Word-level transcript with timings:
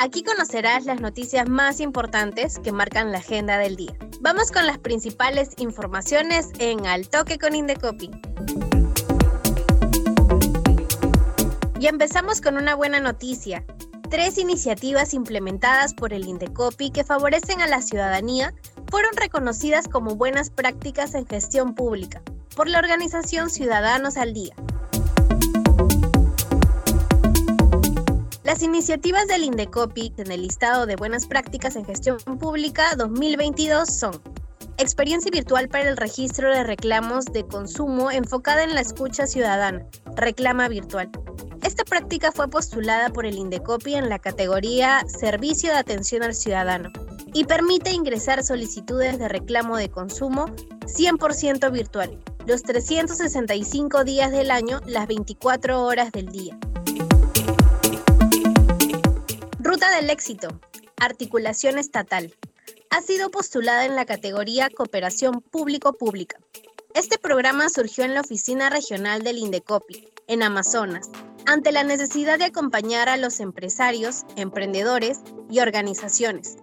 Aquí 0.00 0.22
conocerás 0.22 0.84
las 0.84 1.00
noticias 1.00 1.48
más 1.48 1.80
importantes 1.80 2.60
que 2.60 2.70
marcan 2.70 3.10
la 3.10 3.18
agenda 3.18 3.58
del 3.58 3.74
día. 3.74 3.96
Vamos 4.20 4.52
con 4.52 4.64
las 4.64 4.78
principales 4.78 5.50
informaciones 5.56 6.50
en 6.60 6.86
Al 6.86 7.08
Toque 7.08 7.36
con 7.36 7.56
Indecopi. 7.56 8.08
Y 11.80 11.86
empezamos 11.88 12.40
con 12.40 12.56
una 12.58 12.76
buena 12.76 13.00
noticia. 13.00 13.64
Tres 14.08 14.38
iniciativas 14.38 15.14
implementadas 15.14 15.94
por 15.94 16.12
el 16.12 16.28
Indecopi 16.28 16.92
que 16.92 17.02
favorecen 17.02 17.60
a 17.60 17.66
la 17.66 17.82
ciudadanía 17.82 18.54
fueron 18.92 19.16
reconocidas 19.16 19.88
como 19.88 20.14
buenas 20.14 20.50
prácticas 20.50 21.12
en 21.14 21.26
gestión 21.26 21.74
pública 21.74 22.22
por 22.54 22.68
la 22.68 22.78
organización 22.78 23.50
Ciudadanos 23.50 24.16
al 24.16 24.32
Día. 24.32 24.54
Las 28.48 28.62
iniciativas 28.62 29.26
del 29.26 29.44
Indecopi 29.44 30.10
en 30.16 30.32
el 30.32 30.40
listado 30.40 30.86
de 30.86 30.96
buenas 30.96 31.26
prácticas 31.26 31.76
en 31.76 31.84
gestión 31.84 32.16
pública 32.40 32.94
2022 32.96 33.86
son 33.94 34.22
Experiencia 34.78 35.30
virtual 35.30 35.68
para 35.68 35.90
el 35.90 35.98
registro 35.98 36.50
de 36.50 36.64
reclamos 36.64 37.26
de 37.26 37.46
consumo 37.46 38.10
enfocada 38.10 38.64
en 38.64 38.74
la 38.74 38.80
escucha 38.80 39.26
ciudadana, 39.26 39.86
reclama 40.16 40.66
virtual. 40.68 41.10
Esta 41.62 41.84
práctica 41.84 42.32
fue 42.32 42.48
postulada 42.48 43.10
por 43.10 43.26
el 43.26 43.36
Indecopi 43.36 43.96
en 43.96 44.08
la 44.08 44.18
categoría 44.18 45.04
Servicio 45.06 45.68
de 45.68 45.76
Atención 45.76 46.22
al 46.22 46.34
Ciudadano 46.34 46.88
y 47.34 47.44
permite 47.44 47.90
ingresar 47.90 48.42
solicitudes 48.42 49.18
de 49.18 49.28
reclamo 49.28 49.76
de 49.76 49.90
consumo 49.90 50.46
100% 50.86 51.70
virtual, 51.70 52.18
los 52.46 52.62
365 52.62 54.04
días 54.04 54.30
del 54.30 54.50
año, 54.50 54.80
las 54.86 55.06
24 55.06 55.84
horas 55.84 56.12
del 56.12 56.30
día. 56.30 56.58
Ruta 59.68 59.90
del 59.94 60.08
éxito. 60.08 60.48
Articulación 60.96 61.76
estatal. 61.76 62.34
Ha 62.88 63.02
sido 63.02 63.30
postulada 63.30 63.84
en 63.84 63.96
la 63.96 64.06
categoría 64.06 64.70
Cooperación 64.70 65.42
Público-Pública. 65.42 66.38
Este 66.94 67.18
programa 67.18 67.68
surgió 67.68 68.04
en 68.04 68.14
la 68.14 68.22
oficina 68.22 68.70
regional 68.70 69.22
del 69.24 69.36
Indecopi, 69.36 70.08
en 70.26 70.42
Amazonas, 70.42 71.10
ante 71.44 71.70
la 71.70 71.84
necesidad 71.84 72.38
de 72.38 72.46
acompañar 72.46 73.10
a 73.10 73.18
los 73.18 73.40
empresarios, 73.40 74.24
emprendedores 74.36 75.20
y 75.50 75.60
organizaciones, 75.60 76.56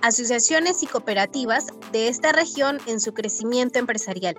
asociaciones 0.00 0.84
y 0.84 0.86
cooperativas 0.86 1.66
de 1.90 2.06
esta 2.06 2.30
región 2.30 2.78
en 2.86 3.00
su 3.00 3.12
crecimiento 3.12 3.80
empresarial, 3.80 4.36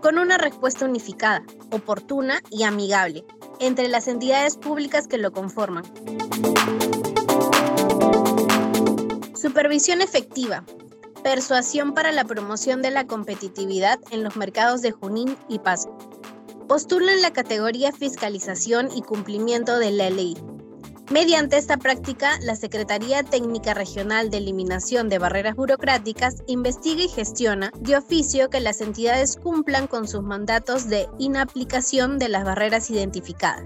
con 0.00 0.16
una 0.16 0.38
respuesta 0.38 0.86
unificada, 0.86 1.44
oportuna 1.70 2.40
y 2.50 2.62
amigable 2.62 3.26
entre 3.60 3.88
las 3.88 4.08
entidades 4.08 4.56
públicas 4.56 5.06
que 5.06 5.18
lo 5.18 5.32
conforman. 5.32 5.84
Supervisión 9.48 10.02
efectiva. 10.02 10.62
Persuasión 11.24 11.94
para 11.94 12.12
la 12.12 12.24
promoción 12.24 12.82
de 12.82 12.90
la 12.90 13.06
competitividad 13.06 13.98
en 14.10 14.22
los 14.22 14.36
mercados 14.36 14.82
de 14.82 14.92
Junín 14.92 15.38
y 15.48 15.58
Pasco. 15.58 15.96
Postula 16.68 17.14
en 17.14 17.22
la 17.22 17.32
categoría 17.32 17.90
Fiscalización 17.90 18.90
y 18.94 19.00
Cumplimiento 19.00 19.78
de 19.78 19.90
la 19.90 20.10
Ley. 20.10 20.36
Mediante 21.10 21.56
esta 21.56 21.78
práctica, 21.78 22.38
la 22.42 22.56
Secretaría 22.56 23.22
Técnica 23.22 23.72
Regional 23.72 24.28
de 24.28 24.36
Eliminación 24.36 25.08
de 25.08 25.18
Barreras 25.18 25.56
Burocráticas 25.56 26.42
investiga 26.46 27.04
y 27.04 27.08
gestiona 27.08 27.72
de 27.80 27.96
oficio 27.96 28.50
que 28.50 28.60
las 28.60 28.82
entidades 28.82 29.38
cumplan 29.42 29.86
con 29.86 30.06
sus 30.06 30.22
mandatos 30.22 30.90
de 30.90 31.08
inaplicación 31.18 32.18
de 32.18 32.28
las 32.28 32.44
barreras 32.44 32.90
identificadas. 32.90 33.64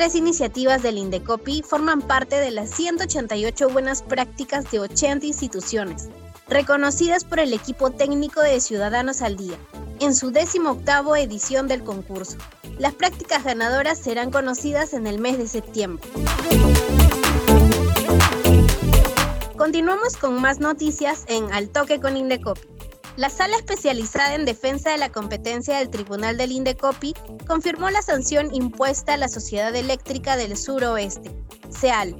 Tres 0.00 0.14
iniciativas 0.14 0.82
del 0.82 0.96
Indecopi 0.96 1.60
forman 1.60 2.00
parte 2.00 2.36
de 2.36 2.50
las 2.50 2.70
188 2.70 3.68
buenas 3.68 4.02
prácticas 4.02 4.70
de 4.70 4.80
80 4.80 5.26
instituciones, 5.26 6.08
reconocidas 6.48 7.24
por 7.24 7.38
el 7.38 7.52
equipo 7.52 7.90
técnico 7.90 8.40
de 8.40 8.62
Ciudadanos 8.62 9.20
al 9.20 9.36
Día, 9.36 9.58
en 9.98 10.14
su 10.14 10.30
18 10.30 11.16
edición 11.16 11.68
del 11.68 11.84
concurso. 11.84 12.38
Las 12.78 12.94
prácticas 12.94 13.44
ganadoras 13.44 13.98
serán 13.98 14.30
conocidas 14.30 14.94
en 14.94 15.06
el 15.06 15.18
mes 15.18 15.36
de 15.36 15.46
septiembre. 15.46 16.02
Continuamos 19.58 20.16
con 20.16 20.40
más 20.40 20.60
noticias 20.60 21.24
en 21.26 21.52
Al 21.52 21.68
Toque 21.68 22.00
con 22.00 22.16
Indecopi. 22.16 22.79
La 23.20 23.28
sala 23.28 23.56
especializada 23.56 24.34
en 24.34 24.46
defensa 24.46 24.92
de 24.92 24.96
la 24.96 25.12
competencia 25.12 25.76
del 25.76 25.90
Tribunal 25.90 26.38
del 26.38 26.52
Indecopi 26.52 27.12
confirmó 27.46 27.90
la 27.90 28.00
sanción 28.00 28.48
impuesta 28.54 29.12
a 29.12 29.16
la 29.18 29.28
Sociedad 29.28 29.76
Eléctrica 29.76 30.38
del 30.38 30.56
Suroeste, 30.56 31.30
SEAL, 31.68 32.16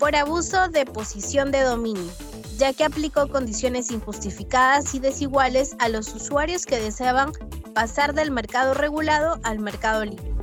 por 0.00 0.16
abuso 0.16 0.68
de 0.68 0.86
posición 0.86 1.52
de 1.52 1.60
dominio, 1.60 2.10
ya 2.58 2.72
que 2.72 2.82
aplicó 2.82 3.28
condiciones 3.28 3.92
injustificadas 3.92 4.92
y 4.92 4.98
desiguales 4.98 5.76
a 5.78 5.88
los 5.88 6.12
usuarios 6.12 6.66
que 6.66 6.80
deseaban 6.80 7.30
pasar 7.72 8.12
del 8.12 8.32
mercado 8.32 8.74
regulado 8.74 9.38
al 9.44 9.60
mercado 9.60 10.04
libre. 10.04 10.34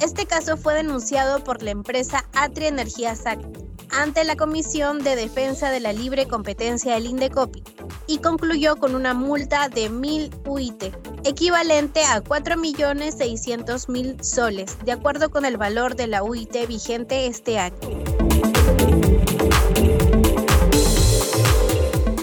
Este 0.00 0.26
caso 0.26 0.56
fue 0.56 0.74
denunciado 0.74 1.42
por 1.42 1.60
la 1.60 1.72
empresa 1.72 2.24
Atria 2.34 2.68
Energía 2.68 3.16
SAC 3.16 3.65
ante 3.96 4.24
la 4.24 4.36
Comisión 4.36 5.02
de 5.02 5.16
Defensa 5.16 5.70
de 5.70 5.80
la 5.80 5.94
Libre 5.94 6.28
Competencia 6.28 6.94
del 6.94 7.06
Indecopi 7.06 7.64
y 8.06 8.18
concluyó 8.18 8.76
con 8.76 8.94
una 8.94 9.14
multa 9.14 9.70
de 9.70 9.90
1.000 9.90 10.46
UIT, 10.46 10.94
equivalente 11.24 12.04
a 12.04 12.22
4.600.000 12.22 14.22
soles, 14.22 14.76
de 14.84 14.92
acuerdo 14.92 15.30
con 15.30 15.46
el 15.46 15.56
valor 15.56 15.96
de 15.96 16.08
la 16.08 16.22
UIT 16.22 16.68
vigente 16.68 17.26
este 17.26 17.58
año. 17.58 17.74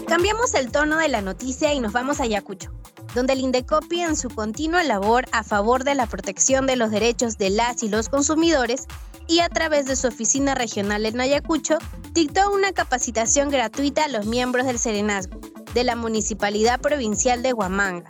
Cambiamos 0.08 0.54
el 0.54 0.72
tono 0.72 0.98
de 0.98 1.08
la 1.08 1.22
noticia 1.22 1.74
y 1.74 1.80
nos 1.80 1.92
vamos 1.92 2.20
a 2.20 2.26
Ayacucho, 2.26 2.72
donde 3.16 3.34
el 3.34 3.40
Indecopi 3.40 4.02
en 4.02 4.16
su 4.16 4.30
continua 4.30 4.84
labor 4.84 5.26
a 5.32 5.44
favor 5.44 5.84
de 5.84 5.96
la 5.96 6.06
protección 6.06 6.68
de 6.68 6.76
los 6.76 6.92
derechos 6.92 7.40
de 7.40 7.50
las 7.50 7.82
y 7.82 7.90
los 7.90 8.10
consumidores 8.10 8.86
y 9.28 9.40
a 9.40 9.50
través 9.50 9.86
de 9.86 9.96
su 9.96 10.08
oficina 10.08 10.56
regional 10.56 11.06
en 11.06 11.20
Ayacucho, 11.20 11.78
dictó 12.12 12.52
una 12.52 12.72
capacitación 12.72 13.50
gratuita 13.50 14.06
a 14.06 14.08
los 14.10 14.26
miembros 14.26 14.66
del 14.66 14.80
Serenazgo 14.80 15.40
de 15.74 15.84
la 15.84 15.96
Municipalidad 15.96 16.80
Provincial 16.80 17.42
de 17.42 17.54
Huamanga 17.54 18.06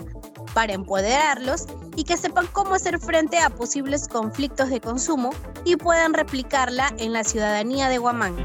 para 0.54 0.74
empoderarlos 0.74 1.66
y 1.96 2.04
que 2.04 2.18
sepan 2.18 2.48
cómo 2.48 2.76
hacer 2.76 3.00
frente 3.00 3.40
a 3.40 3.50
posibles 3.50 4.08
conflictos 4.08 4.70
de 4.70 4.82
consumo 4.82 5.32
y 5.66 5.78
puedan 5.78 6.14
replicarla 6.14 6.94
en 6.98 7.14
la 7.14 7.24
ciudadanía 7.24 7.90
de 7.90 8.00
Huamanga. 8.00 8.44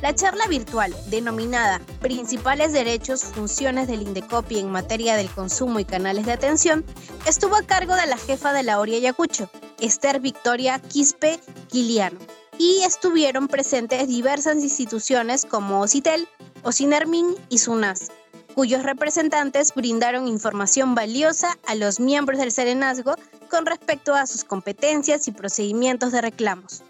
La 0.00 0.14
charla 0.14 0.46
virtual, 0.48 0.94
denominada 1.06 1.80
Principales 2.00 2.74
Derechos, 2.74 3.24
Funciones 3.24 3.88
del 3.88 4.02
Indecopi 4.02 4.58
en 4.58 4.70
materia 4.70 5.16
del 5.16 5.30
consumo 5.30 5.80
y 5.80 5.86
canales 5.86 6.26
de 6.26 6.32
atención, 6.32 6.84
estuvo 7.26 7.56
a 7.56 7.62
cargo 7.62 7.94
de 7.94 8.06
la 8.06 8.18
jefa 8.18 8.52
de 8.52 8.64
la 8.64 8.80
Oria 8.80 8.98
Ayacucho, 8.98 9.48
Esther 9.80 10.20
Victoria 10.20 10.78
Quispe 10.78 11.38
Quiliano, 11.68 12.18
y 12.58 12.82
estuvieron 12.82 13.48
presentes 13.48 14.08
diversas 14.08 14.56
instituciones 14.56 15.44
como 15.44 15.86
CITEL, 15.88 16.28
Ocinermin 16.62 17.34
y 17.48 17.58
SUNAS, 17.58 18.10
cuyos 18.54 18.82
representantes 18.82 19.74
brindaron 19.74 20.28
información 20.28 20.94
valiosa 20.94 21.58
a 21.66 21.74
los 21.74 21.98
miembros 22.00 22.38
del 22.38 22.52
Serenazgo 22.52 23.16
con 23.50 23.66
respecto 23.66 24.14
a 24.14 24.26
sus 24.26 24.44
competencias 24.44 25.26
y 25.28 25.32
procedimientos 25.32 26.12
de 26.12 26.20
reclamos. 26.20 26.82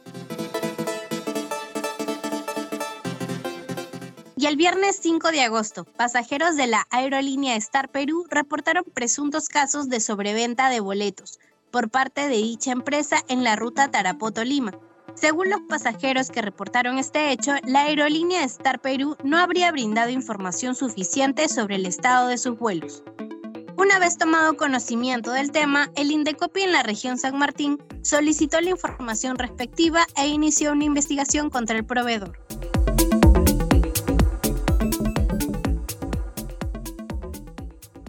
Y 4.36 4.46
el 4.46 4.56
viernes 4.56 4.98
5 5.00 5.30
de 5.30 5.40
agosto, 5.40 5.84
pasajeros 5.84 6.56
de 6.56 6.66
la 6.66 6.86
aerolínea 6.90 7.56
Star 7.56 7.88
Perú 7.88 8.26
reportaron 8.28 8.84
presuntos 8.92 9.48
casos 9.48 9.88
de 9.88 10.00
sobreventa 10.00 10.68
de 10.68 10.80
boletos 10.80 11.38
por 11.74 11.90
parte 11.90 12.28
de 12.28 12.36
dicha 12.36 12.70
empresa 12.70 13.16
en 13.26 13.42
la 13.42 13.56
ruta 13.56 13.90
Tarapoto-Lima, 13.90 14.78
según 15.16 15.50
los 15.50 15.60
pasajeros 15.68 16.30
que 16.30 16.40
reportaron 16.40 16.98
este 16.98 17.32
hecho, 17.32 17.50
la 17.64 17.80
aerolínea 17.80 18.44
Star 18.44 18.80
Perú 18.80 19.16
no 19.24 19.38
habría 19.38 19.72
brindado 19.72 20.10
información 20.10 20.76
suficiente 20.76 21.48
sobre 21.48 21.74
el 21.74 21.86
estado 21.86 22.28
de 22.28 22.38
sus 22.38 22.56
vuelos. 22.56 23.02
Una 23.76 23.98
vez 23.98 24.16
tomado 24.18 24.56
conocimiento 24.56 25.32
del 25.32 25.50
tema, 25.50 25.90
el 25.96 26.12
Indecopi 26.12 26.62
en 26.62 26.70
la 26.70 26.84
región 26.84 27.18
San 27.18 27.36
Martín 27.38 27.82
solicitó 28.02 28.60
la 28.60 28.70
información 28.70 29.36
respectiva 29.36 30.06
e 30.16 30.28
inició 30.28 30.70
una 30.70 30.84
investigación 30.84 31.50
contra 31.50 31.76
el 31.76 31.84
proveedor. 31.84 32.43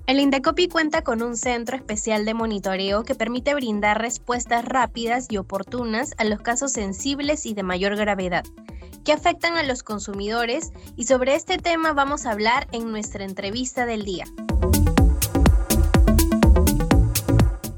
El 0.08 0.20
Indecopi 0.20 0.68
cuenta 0.68 1.04
con 1.04 1.24
un 1.24 1.36
centro 1.36 1.76
especial 1.76 2.26
de 2.26 2.36
monitoreo 2.36 3.04
que 3.04 3.16
permite 3.16 3.56
brindar 3.56 4.00
respuestas 4.00 4.64
rápidas 4.64 5.26
y 5.32 5.38
oportunas 5.38 6.14
a 6.18 6.26
los 6.26 6.42
casos 6.42 6.74
sensibles 6.74 7.48
y 7.48 7.56
de 7.56 7.64
mayor 7.64 7.96
gravedad 7.96 8.44
que 9.04 9.14
afectan 9.14 9.56
a 9.56 9.64
los 9.64 9.84
consumidores 9.84 10.74
y 10.96 11.06
sobre 11.06 11.36
este 11.36 11.58
tema 11.58 11.94
vamos 11.94 12.26
a 12.26 12.32
hablar 12.32 12.68
en 12.72 12.92
nuestra 12.92 13.24
entrevista 13.24 13.86
del 13.86 14.04
día. 14.04 14.26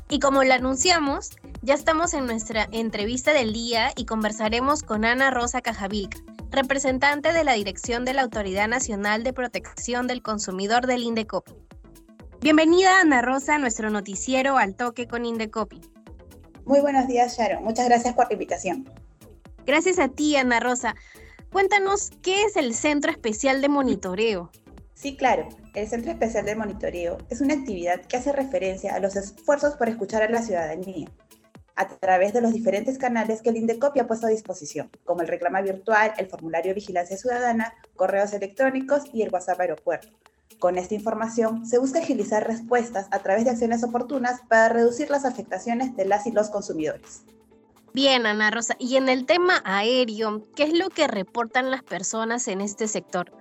Y 0.09 0.19
como 0.19 0.44
lo 0.44 0.53
anunciamos, 0.53 1.31
ya 1.62 1.75
estamos 1.75 2.13
en 2.13 2.25
nuestra 2.25 2.68
entrevista 2.71 3.33
del 3.33 3.51
día 3.53 3.91
y 3.95 4.06
conversaremos 4.06 4.83
con 4.83 5.03
Ana 5.03 5.31
Rosa 5.31 5.62
Cajavilca, 5.62 6.18
representante 6.50 7.33
de 7.33 7.44
la 7.44 7.53
Dirección 7.53 8.06
de 8.06 8.13
la 8.13 8.21
Autoridad 8.21 8.69
Nacional 8.69 9.24
de 9.24 9.33
Protección 9.33 10.07
del 10.07 10.21
Consumidor 10.21 10.88
del 10.88 11.03
Indecopi. 11.03 11.53
Bienvenida 12.39 13.01
Ana 13.01 13.24
Rosa 13.24 13.56
a 13.56 13.57
nuestro 13.57 13.89
noticiero 13.89 14.57
Al 14.57 14.75
Toque 14.75 15.07
con 15.07 15.25
Indecopi. 15.25 15.81
Muy 16.66 16.80
buenos 16.81 17.07
días 17.07 17.36
Sharon, 17.36 17.63
muchas 17.63 17.88
gracias 17.88 18.13
por 18.13 18.28
la 18.28 18.34
invitación. 18.34 18.88
Gracias 19.66 19.98
a 19.98 20.07
ti 20.07 20.36
Ana 20.36 20.60
Rosa. 20.60 20.95
Cuéntanos 21.51 22.12
qué 22.22 22.44
es 22.44 22.56
el 22.56 22.75
Centro 22.75 23.10
Especial 23.12 23.60
de 23.62 23.69
Monitoreo. 23.69 24.51
Sí, 24.94 25.18
claro. 25.18 25.50
El 25.74 25.88
Centro 25.88 26.12
Especial 26.12 26.45
de 26.45 26.56
Monitoreo 26.56 27.18
es 27.30 27.42
una 27.42 27.56
actividad 27.56 28.01
que 28.06 28.18
hace 28.18 28.31
referencia 28.31 28.94
a 28.94 29.00
los 29.00 29.16
esfuerzos 29.16 29.75
por 29.75 29.89
escuchar 29.89 30.22
a 30.22 30.30
la 30.30 30.42
ciudadanía 30.42 31.07
a 31.75 31.88
través 31.88 32.34
de 32.34 32.42
los 32.42 32.54
diferentes 32.54 32.98
canales 32.98 33.42
que 33.42 33.50
el 33.50 33.57
INDECOPI 33.57 34.00
ha 34.00 34.07
puesto 34.07 34.28
a 34.28 34.31
disposición, 34.31 34.89
como 35.06 35.22
el 35.22 35.28
reclama 35.28 35.62
virtual, 35.62 36.13
el 36.18 36.28
formulario 36.28 36.69
de 36.69 36.75
vigilancia 36.75 37.18
ciudadana, 37.18 37.74
correos 37.95 38.34
electrónicos 38.34 39.04
y 39.13 39.22
el 39.22 39.30
WhatsApp 39.31 39.60
aeropuerto. 39.60 40.10
Con 40.59 40.77
esta 40.77 40.95
información 40.95 41.65
se 41.65 41.77
busca 41.77 42.00
agilizar 42.00 42.48
respuestas 42.48 43.07
a 43.12 43.19
través 43.19 43.45
de 43.45 43.51
acciones 43.51 43.83
oportunas 43.83 44.42
para 44.48 44.69
reducir 44.69 45.09
las 45.09 45.24
afectaciones 45.24 45.95
de 45.95 46.06
las 46.06 46.25
y 46.25 46.31
los 46.31 46.50
consumidores. 46.50 47.24
Bien, 47.94 48.25
Ana 48.25 48.51
Rosa. 48.51 48.75
Y 48.80 48.95
en 48.95 49.09
el 49.09 49.25
tema 49.25 49.62
aéreo, 49.65 50.44
¿qué 50.56 50.63
es 50.63 50.74
lo 50.77 50.89
que 50.89 51.07
reportan 51.07 51.71
las 51.71 51.83
personas 51.83 52.48
en 52.48 52.62
este 52.62 52.88
sector? 52.88 53.31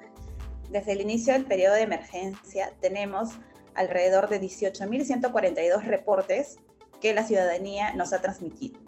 Desde 0.71 0.93
el 0.93 1.01
inicio 1.01 1.33
del 1.33 1.45
periodo 1.45 1.75
de 1.75 1.83
emergencia 1.83 2.73
tenemos 2.81 3.31
alrededor 3.75 4.29
de 4.29 4.41
18.142 4.41 5.83
reportes 5.85 6.59
que 7.01 7.15
la 7.15 7.25
ciudadanía 7.25 7.95
nos 7.95 8.13
ha 8.13 8.21
transmitido. 8.21 8.79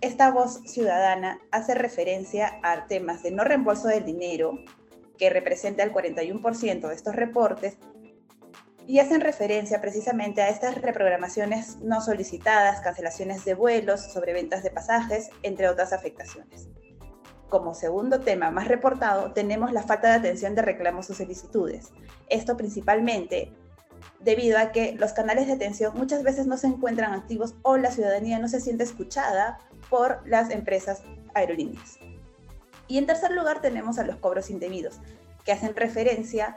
Esta 0.00 0.30
voz 0.30 0.60
ciudadana 0.64 1.40
hace 1.50 1.74
referencia 1.74 2.60
a 2.62 2.86
temas 2.86 3.22
de 3.22 3.30
no 3.30 3.44
reembolso 3.44 3.88
del 3.88 4.04
dinero, 4.04 4.58
que 5.18 5.30
representa 5.30 5.82
el 5.82 5.92
41% 5.92 6.88
de 6.88 6.94
estos 6.94 7.16
reportes, 7.16 7.76
y 8.88 9.00
hacen 9.00 9.20
referencia 9.20 9.82
precisamente 9.82 10.40
a 10.40 10.48
estas 10.48 10.80
reprogramaciones 10.80 11.76
no 11.82 12.00
solicitadas, 12.00 12.80
cancelaciones 12.80 13.44
de 13.44 13.52
vuelos, 13.52 14.00
sobreventas 14.00 14.62
de 14.62 14.70
pasajes, 14.70 15.28
entre 15.42 15.68
otras 15.68 15.92
afectaciones. 15.92 16.68
Como 17.50 17.74
segundo 17.74 18.20
tema 18.20 18.50
más 18.50 18.66
reportado, 18.66 19.32
tenemos 19.32 19.72
la 19.72 19.82
falta 19.82 20.08
de 20.08 20.14
atención 20.14 20.54
de 20.54 20.62
reclamos 20.62 21.10
o 21.10 21.14
solicitudes. 21.14 21.92
Esto 22.30 22.56
principalmente 22.56 23.52
debido 24.20 24.58
a 24.58 24.72
que 24.72 24.94
los 24.94 25.12
canales 25.12 25.48
de 25.48 25.52
atención 25.52 25.92
muchas 25.94 26.22
veces 26.22 26.46
no 26.46 26.56
se 26.56 26.68
encuentran 26.68 27.12
activos 27.12 27.56
o 27.62 27.76
la 27.76 27.90
ciudadanía 27.90 28.38
no 28.38 28.48
se 28.48 28.60
siente 28.60 28.84
escuchada 28.84 29.58
por 29.90 30.26
las 30.26 30.50
empresas 30.50 31.02
aerolíneas. 31.34 31.98
Y 32.88 32.98
en 32.98 33.06
tercer 33.06 33.30
lugar 33.30 33.60
tenemos 33.60 33.98
a 33.98 34.04
los 34.04 34.16
cobros 34.16 34.50
indebidos, 34.50 34.96
que 35.44 35.52
hacen 35.52 35.76
referencia 35.76 36.56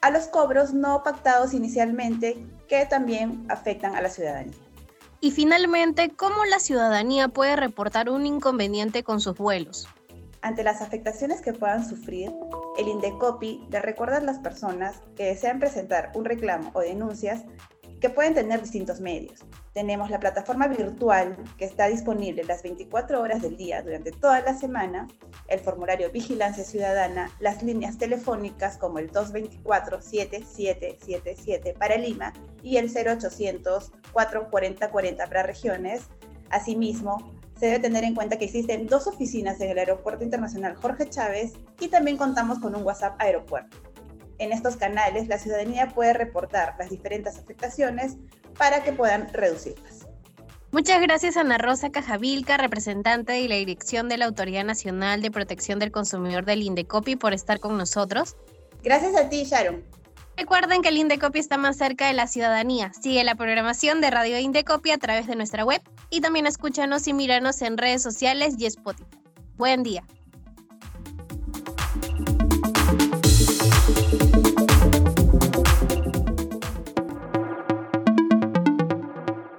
a 0.00 0.10
los 0.10 0.28
cobros 0.28 0.74
no 0.74 1.02
pactados 1.02 1.54
inicialmente 1.54 2.46
que 2.68 2.86
también 2.86 3.44
afectan 3.48 3.96
a 3.96 4.00
la 4.00 4.10
ciudadanía. 4.10 4.54
Y 5.20 5.32
finalmente, 5.32 6.10
¿cómo 6.10 6.44
la 6.44 6.60
ciudadanía 6.60 7.28
puede 7.28 7.56
reportar 7.56 8.08
un 8.08 8.24
inconveniente 8.24 9.02
con 9.02 9.20
sus 9.20 9.36
vuelos? 9.36 9.88
Ante 10.42 10.62
las 10.62 10.80
afectaciones 10.80 11.40
que 11.40 11.52
puedan 11.52 11.88
sufrir, 11.88 12.30
el 12.78 12.86
INDECOPI 12.86 13.66
le 13.70 13.80
recuerda 13.80 14.18
a 14.18 14.20
las 14.20 14.38
personas 14.38 15.00
que 15.16 15.24
desean 15.24 15.58
presentar 15.58 16.12
un 16.14 16.24
reclamo 16.24 16.70
o 16.74 16.80
denuncias 16.80 17.42
que 18.00 18.10
pueden 18.10 18.34
tener 18.34 18.60
distintos 18.60 19.00
medios. 19.00 19.46
Tenemos 19.72 20.10
la 20.10 20.20
plataforma 20.20 20.68
virtual 20.68 21.36
que 21.56 21.64
está 21.64 21.86
disponible 21.86 22.44
las 22.44 22.62
24 22.62 23.18
horas 23.20 23.42
del 23.42 23.56
día 23.56 23.82
durante 23.82 24.12
toda 24.12 24.40
la 24.40 24.54
semana, 24.54 25.08
el 25.48 25.58
formulario 25.60 26.10
Vigilancia 26.10 26.64
Ciudadana, 26.64 27.30
las 27.40 27.62
líneas 27.62 27.98
telefónicas 27.98 28.78
como 28.78 28.98
el 28.98 29.12
224-7777 29.12 31.76
para 31.76 31.96
Lima 31.96 32.32
y 32.62 32.76
el 32.76 32.90
0800 32.90 33.92
440 34.12 34.90
40 34.90 35.26
para 35.26 35.42
regiones. 35.42 36.02
Asimismo, 36.50 37.32
se 37.58 37.66
debe 37.66 37.80
tener 37.80 38.04
en 38.04 38.14
cuenta 38.14 38.38
que 38.38 38.44
existen 38.44 38.86
dos 38.86 39.08
oficinas 39.08 39.60
en 39.60 39.70
el 39.70 39.78
Aeropuerto 39.78 40.22
Internacional 40.22 40.76
Jorge 40.76 41.10
Chávez 41.10 41.54
y 41.80 41.88
también 41.88 42.16
contamos 42.16 42.60
con 42.60 42.76
un 42.76 42.84
WhatsApp 42.84 43.16
aeropuerto. 43.18 43.76
En 44.38 44.52
estos 44.52 44.76
canales, 44.76 45.28
la 45.28 45.38
ciudadanía 45.38 45.88
puede 45.88 46.12
reportar 46.12 46.76
las 46.78 46.90
diferentes 46.90 47.36
afectaciones 47.36 48.16
para 48.56 48.82
que 48.82 48.92
puedan 48.92 49.32
reducirlas. 49.32 50.06
Muchas 50.70 51.00
gracias 51.00 51.36
Ana 51.38 51.56
Rosa 51.56 51.90
Cajavilca, 51.90 52.58
representante 52.58 53.32
de 53.32 53.48
la 53.48 53.54
Dirección 53.54 54.08
de 54.08 54.18
la 54.18 54.26
Autoridad 54.26 54.64
Nacional 54.64 55.22
de 55.22 55.30
Protección 55.30 55.78
del 55.78 55.90
Consumidor 55.90 56.44
del 56.44 56.62
Indecopi, 56.62 57.16
por 57.16 57.32
estar 57.32 57.58
con 57.58 57.78
nosotros. 57.78 58.36
Gracias 58.82 59.16
a 59.16 59.28
ti, 59.30 59.44
Sharon. 59.44 59.82
Recuerden 60.36 60.82
que 60.82 60.90
el 60.90 60.98
Indecopi 60.98 61.38
está 61.38 61.56
más 61.56 61.78
cerca 61.78 62.06
de 62.06 62.12
la 62.12 62.28
ciudadanía. 62.28 62.92
Sigue 62.92 63.24
la 63.24 63.34
programación 63.34 64.00
de 64.00 64.10
Radio 64.10 64.38
Indecopi 64.38 64.90
a 64.90 64.98
través 64.98 65.26
de 65.26 65.34
nuestra 65.36 65.64
web 65.64 65.82
y 66.10 66.20
también 66.20 66.46
escúchanos 66.46 67.08
y 67.08 67.12
míranos 67.14 67.60
en 67.62 67.76
redes 67.76 68.02
sociales 68.02 68.54
y 68.58 68.66
Spotify. 68.66 69.18
Buen 69.56 69.82
día. 69.82 70.04